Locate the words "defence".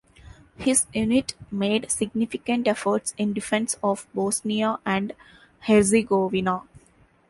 3.33-3.77